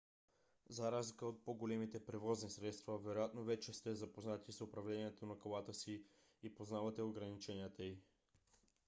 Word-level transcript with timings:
за 0.69 0.91
разлика 0.91 1.25
от 1.25 1.43
по-големите 1.45 2.05
превозни 2.05 2.49
средства 2.49 2.97
вероятно 2.97 3.43
вече 3.43 3.73
сте 3.73 3.95
запознати 3.95 4.51
с 4.51 4.61
управлението 4.61 5.25
на 5.25 5.39
колата 5.39 5.73
си 5.73 6.03
и 6.43 6.55
познавате 6.55 7.01
ограниченията 7.01 7.83
й 7.83 7.99